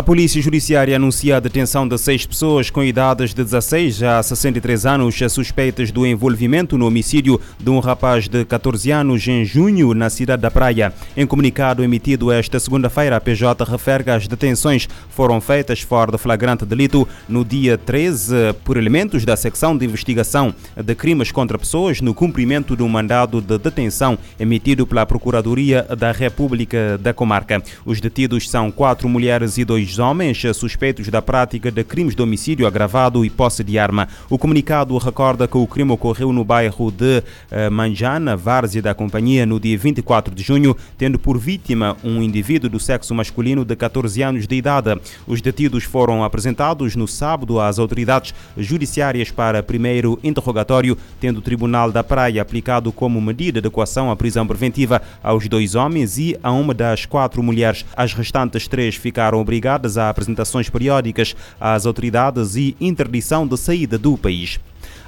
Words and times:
A 0.00 0.02
Polícia 0.02 0.40
Judiciária 0.40 0.96
anuncia 0.96 1.36
a 1.36 1.40
detenção 1.40 1.86
de 1.86 1.98
seis 1.98 2.24
pessoas 2.24 2.70
com 2.70 2.82
idades 2.82 3.34
de 3.34 3.44
16 3.44 4.02
a 4.02 4.22
63 4.22 4.86
anos 4.86 5.18
suspeitas 5.28 5.92
do 5.92 6.06
envolvimento 6.06 6.78
no 6.78 6.86
homicídio 6.86 7.38
de 7.58 7.68
um 7.68 7.80
rapaz 7.80 8.26
de 8.26 8.46
14 8.46 8.90
anos 8.90 9.28
em 9.28 9.44
junho 9.44 9.92
na 9.92 10.08
cidade 10.08 10.40
da 10.40 10.50
Praia. 10.50 10.94
Em 11.14 11.26
comunicado 11.26 11.84
emitido 11.84 12.32
esta 12.32 12.58
segunda-feira, 12.58 13.14
a 13.14 13.20
PJ 13.20 13.62
refere 13.62 14.04
que 14.04 14.10
as 14.10 14.26
detenções 14.26 14.88
foram 15.10 15.38
feitas 15.38 15.82
fora 15.82 16.12
de 16.12 16.16
flagrante 16.16 16.64
delito 16.64 17.06
no 17.28 17.44
dia 17.44 17.76
13 17.76 18.54
por 18.64 18.78
elementos 18.78 19.26
da 19.26 19.36
secção 19.36 19.76
de 19.76 19.84
investigação 19.84 20.54
de 20.82 20.94
crimes 20.94 21.30
contra 21.30 21.58
pessoas 21.58 22.00
no 22.00 22.14
cumprimento 22.14 22.74
de 22.74 22.82
um 22.82 22.88
mandado 22.88 23.42
de 23.42 23.58
detenção 23.58 24.16
emitido 24.38 24.86
pela 24.86 25.04
Procuradoria 25.04 25.82
da 25.98 26.10
República 26.10 26.96
da 26.96 27.12
Comarca. 27.12 27.62
Os 27.84 28.00
detidos 28.00 28.48
são 28.48 28.70
quatro 28.70 29.06
mulheres 29.06 29.58
e 29.58 29.64
dois 29.66 29.89
dois 29.90 29.98
homens 29.98 30.42
suspeitos 30.54 31.08
da 31.08 31.20
prática 31.20 31.70
de 31.70 31.82
crimes 31.82 32.14
de 32.14 32.22
homicídio 32.22 32.66
agravado 32.66 33.24
e 33.24 33.30
posse 33.30 33.64
de 33.64 33.78
arma. 33.78 34.06
O 34.28 34.38
comunicado 34.38 34.96
recorda 34.98 35.48
que 35.48 35.56
o 35.56 35.66
crime 35.66 35.90
ocorreu 35.90 36.32
no 36.32 36.44
bairro 36.44 36.90
de 36.90 37.22
eh, 37.50 37.68
Manjana, 37.68 38.36
várzea 38.36 38.82
da 38.82 38.94
companhia, 38.94 39.44
no 39.44 39.58
dia 39.58 39.76
24 39.76 40.34
de 40.34 40.42
junho, 40.42 40.76
tendo 40.96 41.18
por 41.18 41.38
vítima 41.38 41.96
um 42.04 42.22
indivíduo 42.22 42.70
do 42.70 42.78
sexo 42.78 43.14
masculino 43.14 43.64
de 43.64 43.74
14 43.74 44.22
anos 44.22 44.46
de 44.46 44.54
idade. 44.54 45.00
Os 45.26 45.40
detidos 45.40 45.84
foram 45.84 46.22
apresentados 46.22 46.94
no 46.94 47.08
sábado 47.08 47.58
às 47.58 47.78
autoridades 47.78 48.32
judiciárias 48.56 49.30
para 49.30 49.62
primeiro 49.62 50.20
interrogatório, 50.22 50.96
tendo 51.20 51.38
o 51.38 51.42
Tribunal 51.42 51.90
da 51.90 52.04
Praia 52.04 52.42
aplicado 52.42 52.92
como 52.92 53.20
medida 53.20 53.60
de 53.60 53.70
coação 53.70 54.10
a 54.10 54.16
prisão 54.16 54.46
preventiva 54.46 55.02
aos 55.22 55.48
dois 55.48 55.74
homens 55.74 56.18
e 56.18 56.36
a 56.42 56.52
uma 56.52 56.74
das 56.74 57.06
quatro 57.06 57.42
mulheres. 57.42 57.84
As 57.96 58.12
restantes 58.12 58.68
três 58.68 58.94
ficaram 58.94 59.40
obrigadas 59.40 59.69
ligadas 59.70 59.96
a 59.96 60.10
apresentações 60.10 60.68
periódicas 60.68 61.36
às 61.60 61.86
autoridades 61.86 62.56
e 62.56 62.76
interdição 62.80 63.46
de 63.46 63.56
saída 63.56 63.96
do 63.96 64.18
país. 64.18 64.58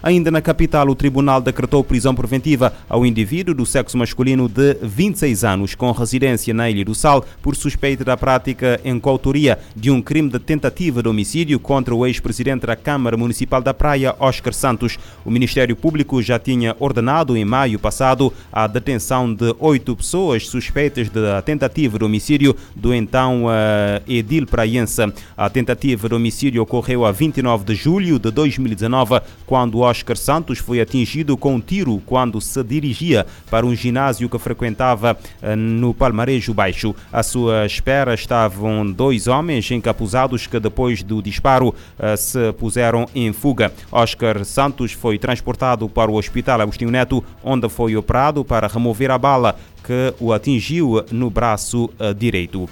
Ainda 0.02 0.32
na 0.32 0.40
capital, 0.42 0.88
o 0.88 0.96
tribunal 0.96 1.40
decretou 1.40 1.84
prisão 1.84 2.12
preventiva 2.12 2.72
ao 2.88 3.06
indivíduo 3.06 3.54
do 3.54 3.64
sexo 3.64 3.96
masculino 3.96 4.48
de 4.48 4.74
26 4.82 5.44
anos, 5.44 5.74
com 5.76 5.92
residência 5.92 6.52
na 6.52 6.68
Ilha 6.68 6.84
do 6.84 6.92
Sal, 6.92 7.24
por 7.40 7.54
suspeita 7.54 8.04
da 8.04 8.16
prática 8.16 8.80
em 8.84 8.98
coautoria 8.98 9.60
de 9.76 9.92
um 9.92 10.02
crime 10.02 10.28
de 10.28 10.40
tentativa 10.40 11.00
de 11.02 11.08
homicídio 11.08 11.60
contra 11.60 11.94
o 11.94 12.04
ex-presidente 12.04 12.66
da 12.66 12.74
Câmara 12.74 13.16
Municipal 13.16 13.62
da 13.62 13.72
Praia, 13.72 14.16
Oscar 14.18 14.52
Santos. 14.52 14.98
O 15.24 15.30
Ministério 15.30 15.76
Público 15.76 16.20
já 16.20 16.36
tinha 16.36 16.74
ordenado 16.80 17.36
em 17.36 17.44
maio 17.44 17.78
passado 17.78 18.32
a 18.52 18.66
detenção 18.66 19.32
de 19.32 19.54
oito 19.60 19.94
pessoas 19.94 20.48
suspeitas 20.48 21.08
da 21.10 21.40
tentativa 21.42 21.96
de 21.96 22.04
homicídio 22.04 22.56
do 22.74 22.92
então 22.92 23.44
uh, 23.44 24.02
Edil 24.08 24.46
Praiense. 24.48 25.12
A 25.36 25.48
tentativa 25.48 26.08
de 26.08 26.14
homicídio 26.14 26.60
ocorreu 26.60 27.06
a 27.06 27.12
29 27.12 27.64
de 27.64 27.74
julho 27.76 28.18
de 28.18 28.32
2019, 28.32 29.20
quando 29.46 29.78
Oscar 29.78 29.91
Santos 30.16 30.58
foi 30.58 30.80
atingido 30.80 31.36
com 31.36 31.54
um 31.54 31.60
tiro 31.60 32.00
quando 32.06 32.40
se 32.40 32.62
dirigia 32.62 33.26
para 33.50 33.66
um 33.66 33.74
ginásio 33.74 34.28
que 34.28 34.38
frequentava 34.38 35.16
eh, 35.40 35.56
no 35.56 35.92
Palmarejo 35.92 36.54
Baixo. 36.54 36.94
À 37.12 37.22
sua 37.22 37.66
espera 37.66 38.14
estavam 38.14 38.90
dois 38.90 39.26
homens 39.26 39.70
encapuzados 39.70 40.46
que 40.46 40.58
depois 40.58 41.02
do 41.02 41.20
disparo 41.22 41.74
eh, 41.98 42.16
se 42.16 42.52
puseram 42.54 43.06
em 43.14 43.32
fuga. 43.32 43.72
Oscar 43.90 44.44
Santos 44.44 44.92
foi 44.92 45.18
transportado 45.18 45.88
para 45.88 46.10
o 46.10 46.16
Hospital 46.16 46.60
Agostinho 46.60 46.90
Neto, 46.90 47.24
onde 47.42 47.68
foi 47.68 47.96
operado 47.96 48.44
para 48.44 48.66
remover 48.66 49.10
a 49.10 49.18
bala 49.18 49.56
que 49.82 50.14
o 50.20 50.32
atingiu 50.32 51.04
no 51.10 51.28
braço 51.28 51.90
eh, 51.98 52.14
direito. 52.14 52.68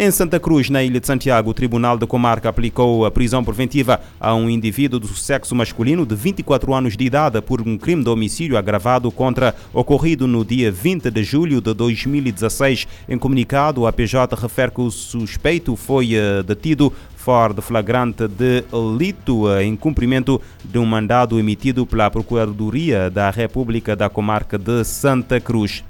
Em 0.00 0.12
Santa 0.12 0.38
Cruz, 0.38 0.70
na 0.70 0.80
Ilha 0.80 1.00
de 1.00 1.06
Santiago, 1.08 1.50
o 1.50 1.52
Tribunal 1.52 1.98
de 1.98 2.06
Comarca 2.06 2.48
aplicou 2.48 3.04
a 3.04 3.10
prisão 3.10 3.42
preventiva 3.42 4.00
a 4.20 4.32
um 4.32 4.48
indivíduo 4.48 5.00
do 5.00 5.08
sexo 5.08 5.56
masculino 5.56 6.06
de 6.06 6.14
24 6.14 6.72
anos 6.72 6.96
de 6.96 7.04
idade 7.04 7.42
por 7.42 7.60
um 7.60 7.76
crime 7.76 8.04
de 8.04 8.08
homicídio 8.08 8.56
agravado 8.56 9.10
contra 9.10 9.56
ocorrido 9.74 10.28
no 10.28 10.44
dia 10.44 10.70
20 10.70 11.10
de 11.10 11.24
julho 11.24 11.60
de 11.60 11.74
2016. 11.74 12.86
Em 13.08 13.18
comunicado, 13.18 13.88
a 13.88 13.92
PJ 13.92 14.36
refere 14.36 14.70
que 14.70 14.80
o 14.82 14.88
suspeito 14.88 15.74
foi 15.74 16.14
eh, 16.14 16.44
detido 16.44 16.92
fora 17.16 17.52
de 17.52 17.60
flagrante 17.60 18.28
de 18.28 18.62
delito 18.70 19.50
eh, 19.50 19.64
em 19.64 19.74
cumprimento 19.74 20.40
de 20.64 20.78
um 20.78 20.86
mandado 20.86 21.40
emitido 21.40 21.84
pela 21.84 22.08
Procuradoria 22.08 23.10
da 23.10 23.30
República 23.30 23.96
da 23.96 24.08
Comarca 24.08 24.56
de 24.56 24.84
Santa 24.84 25.40
Cruz. 25.40 25.82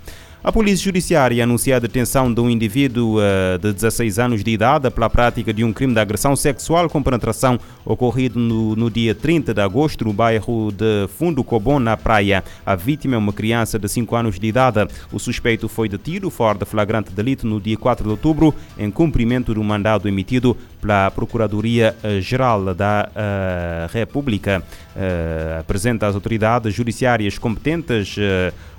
A 0.43 0.53
Polícia 0.53 0.85
Judiciária 0.85 1.43
anuncia 1.43 1.75
a 1.75 1.79
detenção 1.81 2.33
de 2.33 2.41
um 2.41 2.49
indivíduo 2.49 3.17
uh, 3.19 3.59
de 3.59 3.73
16 3.73 4.21
anos 4.21 4.45
de 4.45 4.53
idade 4.53 4.89
pela 4.89 5.11
prática 5.11 5.53
de 5.53 5.65
um 5.65 5.73
crime 5.73 5.93
de 5.93 5.99
agressão 5.99 6.37
sexual 6.37 6.89
com 6.89 7.03
penetração 7.03 7.59
ocorrido 7.85 8.39
no, 8.39 8.77
no, 8.77 8.89
dia 8.89 9.17
30 9.17 9.53
de 9.53 9.61
agosto 9.61 10.05
no 10.05 10.13
bairro 10.13 10.71
de 10.71 11.09
Fundo 11.19 11.43
Cobon, 11.43 11.81
na 11.81 11.97
Praia. 11.97 12.45
A 12.65 12.77
vítima 12.77 13.17
é 13.17 13.19
uma 13.19 13.33
criança 13.33 13.81
de 13.81 13.89
5 13.89 14.15
anos 14.15 14.39
de 14.39 14.47
idade. 14.47 14.87
O 15.13 15.19
suspeito 15.19 15.69
foi 15.69 15.89
detido 15.89 16.31
fora 16.31 16.57
de 16.57 16.65
flagrante 16.65 17.13
delito 17.13 17.45
no 17.45 17.61
dia 17.61 17.77
4 17.77 18.05
de 18.05 18.11
outubro 18.11 18.55
em 18.79 18.93
cumprimento 18.93 19.53
de 19.53 19.59
um 19.59 19.65
mandado 19.65 20.07
emitido 20.07 20.57
pela 20.81 21.11
Procuradoria-Geral 21.11 22.77
da 22.77 23.11
uh, 23.11 23.93
República. 23.93 24.63
Uh, 24.95 25.59
apresenta 25.59 26.07
às 26.07 26.15
autoridades 26.15 26.73
judiciárias 26.73 27.39
competentes 27.39 28.17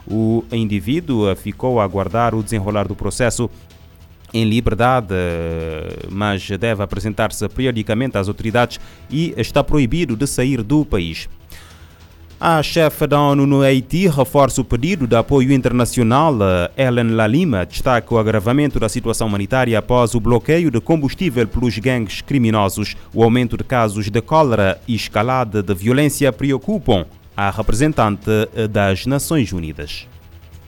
o 0.08 0.44
indivíduo 0.52 1.36
ficou 1.36 1.80
a 1.80 1.84
aguardar 1.84 2.36
o 2.36 2.44
desenrolar 2.44 2.88
do 2.88 2.96
processo 2.96 3.50
em 4.34 4.44
liberdade, 4.44 5.16
mas 6.10 6.48
deve 6.60 6.84
apresentar-se 6.84 7.48
periodicamente 7.50 8.18
às 8.18 8.28
autoridades 8.28 8.80
e 9.10 9.34
está 9.38 9.64
proibido 9.64 10.16
de 10.16 10.28
sair 10.28 10.62
do 10.62 10.86
país. 10.86 11.28
A 12.42 12.64
chefe 12.64 13.06
da 13.06 13.20
ONU 13.20 13.46
no 13.46 13.62
Haiti 13.62 14.08
reforça 14.08 14.62
o 14.62 14.64
pedido 14.64 15.06
de 15.06 15.14
apoio 15.14 15.52
internacional. 15.52 16.34
Ellen 16.78 17.14
Lalima 17.14 17.66
destaca 17.66 18.16
o 18.16 18.18
agravamento 18.18 18.80
da 18.80 18.88
situação 18.88 19.28
humanitária 19.28 19.78
após 19.78 20.16
o 20.16 20.22
bloqueio 20.22 20.72
de 20.72 20.80
combustível 20.80 21.46
pelos 21.46 21.78
gangues 21.80 22.22
criminosos. 22.22 22.96
O 23.14 23.26
aumento 23.26 23.58
de 23.58 23.66
casos 23.66 24.10
de 24.10 24.22
cólera 24.22 24.80
e 24.88 24.96
escalada 24.96 25.62
de 25.62 25.74
violência 25.74 26.32
preocupam 26.32 27.06
a 27.40 27.52
representante 27.52 28.30
das 28.70 29.06
Nações 29.06 29.54
Unidas. 29.54 30.06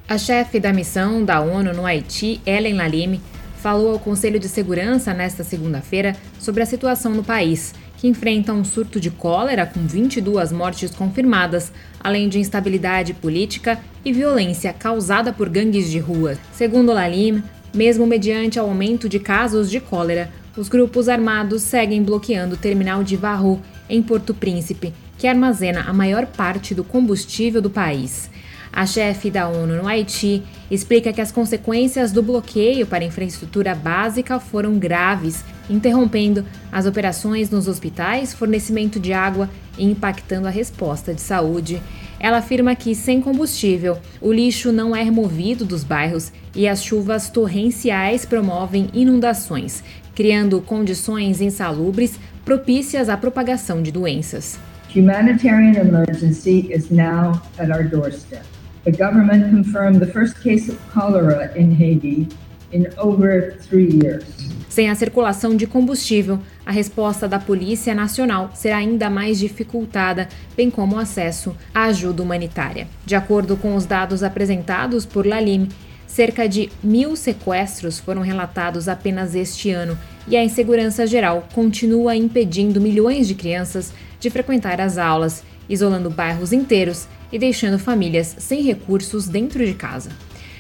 A 0.08 0.18
chefe 0.18 0.58
da 0.58 0.72
missão 0.72 1.22
da 1.22 1.42
ONU 1.42 1.74
no 1.74 1.86
Haiti, 1.86 2.40
Ellen 2.46 2.76
Lalime, 2.76 3.20
falou 3.58 3.92
ao 3.92 4.00
Conselho 4.00 4.40
de 4.40 4.48
Segurança 4.48 5.14
nesta 5.14 5.44
segunda-feira 5.44 6.16
sobre 6.40 6.64
a 6.64 6.66
situação 6.66 7.14
no 7.14 7.26
país, 7.26 7.74
que 7.98 8.08
enfrenta 8.08 8.54
um 8.54 8.64
surto 8.64 9.02
de 9.02 9.12
cólera 9.12 9.66
com 9.66 9.86
22 9.86 10.54
mortes 10.54 10.92
confirmadas, 10.92 11.74
além 12.00 12.30
de 12.30 12.40
instabilidade 12.40 13.14
política 13.16 13.78
e 14.06 14.14
violência 14.14 14.72
causada 14.72 15.34
por 15.34 15.50
gangues 15.50 15.92
de 15.92 16.00
rua. 16.00 16.38
Segundo 16.54 16.94
Lalim, 16.94 17.44
mesmo 17.76 18.08
mediante 18.08 18.58
o 18.58 18.64
aumento 18.64 19.10
de 19.10 19.20
casos 19.20 19.70
de 19.70 19.82
cólera, 19.82 20.32
os 20.56 20.70
grupos 20.70 21.10
armados 21.10 21.64
seguem 21.64 22.02
bloqueando 22.02 22.56
o 22.56 22.58
terminal 22.58 23.04
de 23.04 23.18
Varro, 23.18 23.62
em 23.90 24.02
Porto 24.02 24.34
Príncipe, 24.34 24.94
que 25.22 25.28
armazena 25.28 25.82
a 25.82 25.94
maior 25.94 26.26
parte 26.26 26.74
do 26.74 26.84
combustível 26.84 27.62
do 27.62 27.70
país. 27.70 28.28
A 28.74 28.88
chefe 28.88 29.30
da 29.30 29.48
ONU 29.48 29.76
no 29.76 29.88
Haiti 29.88 30.42
explica 30.72 31.14
que 31.14 31.22
as 31.22 31.32
consequências 31.32 32.12
do 32.12 32.24
bloqueio 32.24 32.88
para 32.88 33.04
a 33.04 33.08
infraestrutura 33.08 33.76
básica 33.76 34.40
foram 34.40 34.80
graves, 34.80 35.46
interrompendo 35.70 36.44
as 36.72 36.88
operações 36.88 37.52
nos 37.52 37.68
hospitais, 37.68 38.34
fornecimento 38.34 39.00
de 39.00 39.14
água 39.14 39.48
e 39.78 39.86
impactando 39.86 40.48
a 40.48 40.50
resposta 40.50 41.14
de 41.14 41.22
saúde. 41.22 41.80
Ela 42.20 42.38
afirma 42.40 42.74
que, 42.74 42.96
sem 42.96 43.22
combustível, 43.22 44.00
o 44.20 44.34
lixo 44.34 44.72
não 44.72 44.96
é 44.96 45.04
removido 45.04 45.64
dos 45.64 45.84
bairros 45.84 46.32
e 46.56 46.68
as 46.68 46.84
chuvas 46.84 47.30
torrenciais 47.30 48.26
promovem 48.26 48.90
inundações, 48.92 49.84
criando 50.16 50.60
condições 50.62 51.42
insalubres 51.42 52.20
propícias 52.44 53.08
à 53.08 53.16
propagação 53.16 53.84
de 53.84 53.92
doenças. 53.92 54.60
Humanitarian 54.94 55.78
emergency 55.78 56.68
is 56.70 56.92
now 56.92 57.42
at 57.58 57.72
our 57.72 57.82
doorstep. 57.82 58.44
The 58.84 58.92
government 58.92 59.50
confirmed 59.50 60.02
the 60.02 60.12
first 60.12 60.42
case 60.44 60.68
of 60.68 60.78
cholera 60.94 61.50
in 61.56 61.74
Haiti 61.74 62.28
in 62.74 62.88
over 62.98 63.56
three 63.62 63.90
years. 63.90 64.26
Sem 64.68 64.90
a 64.90 64.96
circulação 64.96 65.56
de 65.56 65.66
combustível, 65.66 66.40
a 66.66 66.72
resposta 66.72 67.26
da 67.26 67.40
Polícia 67.40 67.96
Nacional 67.96 68.52
será 68.54 68.78
ainda 68.78 69.10
mais 69.10 69.40
dificultada, 69.40 70.28
bem 70.58 70.70
como 70.70 70.98
o 70.98 71.00
acesso 71.00 71.56
à 71.74 71.86
ajuda 71.86 72.22
humanitária. 72.22 72.86
De 73.06 73.16
acordo 73.16 73.56
com 73.56 73.76
os 73.76 73.86
dados 73.86 74.24
apresentados 74.24 75.06
por 75.06 75.26
Lalim, 75.26 75.70
cerca 76.06 76.50
de 76.50 76.70
mil 76.84 77.16
sequestros 77.16 77.98
foram 77.98 78.22
relatados 78.22 78.90
apenas 78.90 79.36
este 79.36 79.72
ano 79.72 79.98
e 80.28 80.36
a 80.36 80.44
insegurança 80.44 81.08
geral 81.08 81.48
continua 81.54 82.14
impedindo 82.14 82.82
milhões 82.82 83.28
de 83.28 83.36
crianças 83.36 83.94
de 84.22 84.30
frequentar 84.30 84.80
as 84.80 84.98
aulas, 84.98 85.44
isolando 85.68 86.10
bairros 86.10 86.54
inteiros 86.54 87.08
e 87.32 87.38
deixando 87.38 87.78
famílias 87.78 88.36
sem 88.40 88.62
recursos 88.62 89.28
dentro 89.28 89.66
de 89.66 89.74
casa. 89.74 90.12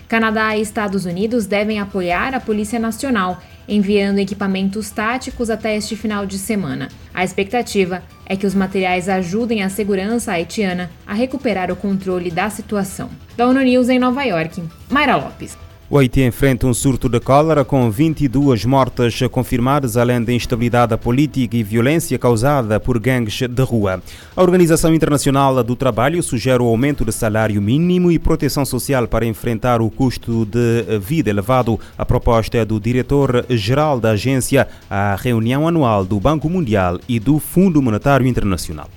Canadá 0.10 0.58
e 0.58 0.62
Estados 0.62 1.06
Unidos 1.06 1.46
devem 1.46 1.80
apoiar 1.80 2.36
a 2.36 2.40
Polícia 2.40 2.78
Nacional 2.78 3.42
enviando 3.68 4.19
equipamentos 4.19 4.90
táticos 4.90 5.50
até 5.50 5.78
este 5.78 5.96
final 5.96 6.25
de 6.25 6.38
semana. 6.38 6.90
A 7.13 7.24
expectativa 7.24 8.04
é 8.25 8.36
que 8.36 8.46
os 8.46 8.54
materiais 8.54 9.08
ajudem 9.08 9.63
a 9.63 9.69
segurança 9.69 10.34
haitiana 10.34 10.92
a 11.08 11.13
recuperar 11.13 11.72
o 11.72 11.75
controle 11.75 12.30
da 12.30 12.50
situação. 12.50 13.10
Da 13.38 13.48
ONU 13.48 13.62
News 13.62 13.88
em 13.88 14.00
Nova 14.00 14.24
York, 14.24 14.62
Mayra 14.90 15.16
Lopes. 15.16 15.58
O 15.93 15.97
Haiti 15.97 16.21
enfrenta 16.21 16.65
um 16.65 16.73
surto 16.73 17.09
de 17.09 17.19
cólera 17.19 17.65
com 17.65 17.91
22 17.91 18.63
mortes 18.63 19.19
confirmadas, 19.29 19.97
além 19.97 20.23
da 20.23 20.31
instabilidade 20.31 20.95
política 20.95 21.57
e 21.57 21.63
violência 21.63 22.17
causada 22.17 22.79
por 22.79 22.97
gangues 22.97 23.41
de 23.41 23.61
rua. 23.61 24.01
A 24.33 24.41
Organização 24.41 24.95
Internacional 24.95 25.61
do 25.61 25.75
Trabalho 25.75 26.23
sugere 26.23 26.63
o 26.63 26.67
aumento 26.67 27.03
do 27.03 27.11
salário 27.11 27.61
mínimo 27.61 28.09
e 28.09 28.17
proteção 28.17 28.63
social 28.63 29.05
para 29.05 29.25
enfrentar 29.25 29.81
o 29.81 29.91
custo 29.91 30.45
de 30.45 30.97
vida 30.97 31.29
elevado. 31.29 31.77
A 31.97 32.05
proposta 32.05 32.57
é 32.57 32.63
do 32.63 32.79
diretor-geral 32.79 33.99
da 33.99 34.11
agência 34.11 34.69
à 34.89 35.17
reunião 35.17 35.67
anual 35.67 36.05
do 36.05 36.17
Banco 36.21 36.49
Mundial 36.49 37.01
e 37.05 37.19
do 37.19 37.38
Fundo 37.38 37.81
Monetário 37.81 38.25
Internacional. 38.25 38.88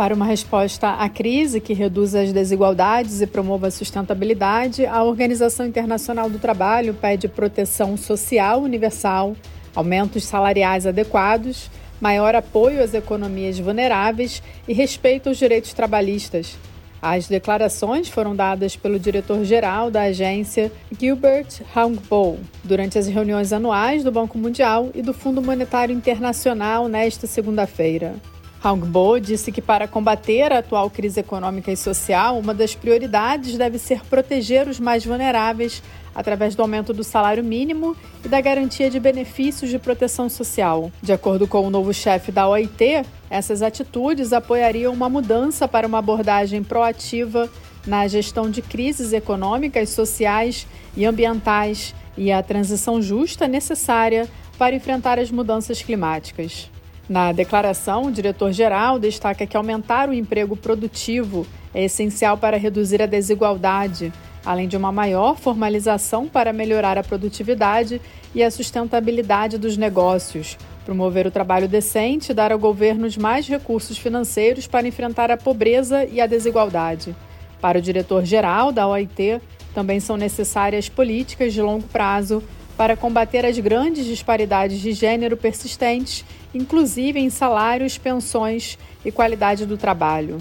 Para 0.00 0.14
uma 0.14 0.24
resposta 0.24 0.94
à 0.94 1.10
crise 1.10 1.60
que 1.60 1.74
reduza 1.74 2.22
as 2.22 2.32
desigualdades 2.32 3.20
e 3.20 3.26
promova 3.26 3.66
a 3.66 3.70
sustentabilidade, 3.70 4.86
a 4.86 5.04
Organização 5.04 5.66
Internacional 5.66 6.30
do 6.30 6.38
Trabalho 6.38 6.94
pede 6.94 7.28
proteção 7.28 7.98
social 7.98 8.62
universal, 8.62 9.36
aumentos 9.76 10.24
salariais 10.24 10.86
adequados, 10.86 11.70
maior 12.00 12.34
apoio 12.34 12.82
às 12.82 12.94
economias 12.94 13.58
vulneráveis 13.58 14.42
e 14.66 14.72
respeito 14.72 15.28
aos 15.28 15.36
direitos 15.36 15.74
trabalhistas. 15.74 16.56
As 17.02 17.28
declarações 17.28 18.08
foram 18.08 18.34
dadas 18.34 18.74
pelo 18.74 18.98
diretor-geral 18.98 19.90
da 19.90 20.04
agência 20.04 20.72
Gilbert 20.98 21.60
Hangbo 21.76 22.38
durante 22.64 22.96
as 22.96 23.06
reuniões 23.06 23.52
anuais 23.52 24.02
do 24.02 24.10
Banco 24.10 24.38
Mundial 24.38 24.88
e 24.94 25.02
do 25.02 25.12
Fundo 25.12 25.42
Monetário 25.42 25.94
Internacional 25.94 26.88
nesta 26.88 27.26
segunda-feira. 27.26 28.14
Hangbo 28.62 29.18
disse 29.18 29.50
que 29.50 29.62
para 29.62 29.88
combater 29.88 30.52
a 30.52 30.58
atual 30.58 30.90
crise 30.90 31.20
econômica 31.20 31.72
e 31.72 31.76
social, 31.76 32.38
uma 32.38 32.52
das 32.52 32.74
prioridades 32.74 33.56
deve 33.56 33.78
ser 33.78 34.04
proteger 34.04 34.68
os 34.68 34.78
mais 34.78 35.04
vulneráveis 35.04 35.82
através 36.14 36.54
do 36.54 36.60
aumento 36.60 36.92
do 36.92 37.02
salário 37.02 37.42
mínimo 37.42 37.96
e 38.22 38.28
da 38.28 38.38
garantia 38.38 38.90
de 38.90 39.00
benefícios 39.00 39.70
de 39.70 39.78
proteção 39.78 40.28
social. 40.28 40.92
De 41.00 41.10
acordo 41.10 41.48
com 41.48 41.66
o 41.66 41.70
novo 41.70 41.94
chefe 41.94 42.30
da 42.30 42.46
OIT, 42.46 43.02
essas 43.30 43.62
atitudes 43.62 44.32
apoiariam 44.32 44.92
uma 44.92 45.08
mudança 45.08 45.66
para 45.66 45.86
uma 45.86 45.98
abordagem 45.98 46.62
proativa 46.62 47.48
na 47.86 48.06
gestão 48.08 48.50
de 48.50 48.60
crises 48.60 49.14
econômicas, 49.14 49.88
sociais 49.88 50.66
e 50.94 51.06
ambientais 51.06 51.94
e 52.14 52.30
a 52.30 52.42
transição 52.42 53.00
justa 53.00 53.48
necessária 53.48 54.28
para 54.58 54.76
enfrentar 54.76 55.18
as 55.18 55.30
mudanças 55.30 55.80
climáticas. 55.80 56.68
Na 57.10 57.32
declaração, 57.32 58.04
o 58.04 58.12
diretor-geral 58.12 58.96
destaca 58.96 59.44
que 59.44 59.56
aumentar 59.56 60.08
o 60.08 60.14
emprego 60.14 60.56
produtivo 60.56 61.44
é 61.74 61.82
essencial 61.82 62.38
para 62.38 62.56
reduzir 62.56 63.02
a 63.02 63.06
desigualdade, 63.06 64.12
além 64.46 64.68
de 64.68 64.76
uma 64.76 64.92
maior 64.92 65.36
formalização 65.36 66.28
para 66.28 66.52
melhorar 66.52 66.96
a 66.96 67.02
produtividade 67.02 68.00
e 68.32 68.44
a 68.44 68.50
sustentabilidade 68.50 69.58
dos 69.58 69.76
negócios, 69.76 70.56
promover 70.84 71.26
o 71.26 71.32
trabalho 71.32 71.66
decente 71.66 72.30
e 72.30 72.34
dar 72.34 72.52
ao 72.52 72.60
governo 72.60 73.08
mais 73.18 73.48
recursos 73.48 73.98
financeiros 73.98 74.68
para 74.68 74.86
enfrentar 74.86 75.32
a 75.32 75.36
pobreza 75.36 76.04
e 76.04 76.20
a 76.20 76.28
desigualdade. 76.28 77.16
Para 77.60 77.80
o 77.80 77.82
diretor-geral 77.82 78.70
da 78.70 78.86
OIT, 78.86 79.40
também 79.74 79.98
são 79.98 80.16
necessárias 80.16 80.88
políticas 80.88 81.52
de 81.52 81.60
longo 81.60 81.88
prazo 81.88 82.40
para 82.80 82.96
combater 82.96 83.44
as 83.44 83.58
grandes 83.58 84.06
disparidades 84.06 84.80
de 84.80 84.92
gênero 84.92 85.36
persistentes, 85.36 86.24
inclusive 86.54 87.20
em 87.20 87.28
salários, 87.28 87.98
pensões 87.98 88.78
e 89.04 89.12
qualidade 89.12 89.66
do 89.66 89.76
trabalho. 89.76 90.38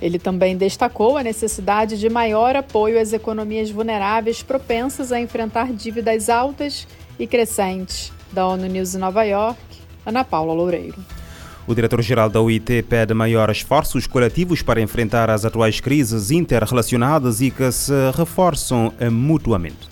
Ele 0.00 0.16
também 0.16 0.56
destacou 0.56 1.18
a 1.18 1.24
necessidade 1.24 1.98
de 1.98 2.08
maior 2.08 2.54
apoio 2.54 3.00
às 3.00 3.12
economias 3.12 3.72
vulneráveis 3.72 4.40
propensas 4.40 5.10
a 5.10 5.20
enfrentar 5.20 5.72
dívidas 5.72 6.28
altas 6.28 6.86
e 7.18 7.26
crescentes. 7.26 8.12
Da 8.30 8.46
ONU 8.46 8.68
News 8.68 8.94
em 8.94 8.98
Nova 8.98 9.24
York, 9.24 9.58
Ana 10.06 10.22
Paula 10.22 10.52
Loureiro. 10.52 11.04
O 11.66 11.74
diretor-geral 11.74 12.30
da 12.30 12.40
UIT 12.40 12.84
pede 12.84 13.14
maiores 13.14 13.56
esforços 13.56 14.06
coletivos 14.06 14.62
para 14.62 14.80
enfrentar 14.80 15.28
as 15.28 15.44
atuais 15.44 15.80
crises 15.80 16.30
interrelacionadas 16.30 17.40
e 17.40 17.50
que 17.50 17.72
se 17.72 17.92
reforçam 18.16 18.92
mutuamente. 19.10 19.89